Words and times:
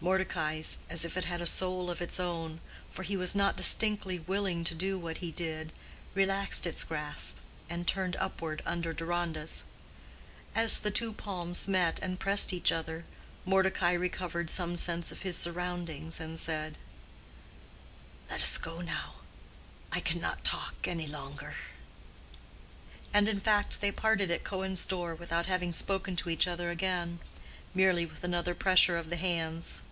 Mordecai's, 0.00 0.78
as 0.88 1.04
if 1.04 1.16
it 1.16 1.24
had 1.24 1.40
a 1.40 1.44
soul 1.44 1.90
of 1.90 2.00
its 2.00 2.20
own—for 2.20 3.02
he 3.02 3.16
was 3.16 3.34
not 3.34 3.56
distinctly 3.56 4.16
willing 4.20 4.62
to 4.62 4.72
do 4.76 4.96
what 4.96 5.16
he 5.18 5.32
did—relaxed 5.32 6.68
its 6.68 6.84
grasp, 6.84 7.38
and 7.68 7.84
turned 7.84 8.14
upward 8.20 8.62
under 8.64 8.92
Deronda's. 8.92 9.64
As 10.54 10.78
the 10.78 10.92
two 10.92 11.12
palms 11.12 11.66
met 11.66 11.98
and 12.00 12.20
pressed 12.20 12.52
each 12.52 12.70
other 12.70 13.06
Mordecai 13.44 13.90
recovered 13.90 14.50
some 14.50 14.76
sense 14.76 15.10
of 15.10 15.22
his 15.22 15.36
surroundings, 15.36 16.20
and 16.20 16.38
said, 16.38 16.78
"Let 18.30 18.40
us 18.40 18.56
go 18.56 18.80
now. 18.80 19.16
I 19.90 19.98
cannot 19.98 20.44
talk 20.44 20.76
any 20.86 21.08
longer." 21.08 21.54
And 23.12 23.28
in 23.28 23.40
fact 23.40 23.80
they 23.80 23.90
parted 23.90 24.30
at 24.30 24.44
Cohen's 24.44 24.86
door 24.86 25.16
without 25.16 25.46
having 25.46 25.72
spoken 25.72 26.14
to 26.14 26.30
each 26.30 26.46
other 26.46 26.70
again—merely 26.70 28.06
with 28.06 28.22
another 28.22 28.54
pressure 28.54 28.96
of 28.96 29.10
the 29.10 29.16
hands. 29.16 29.82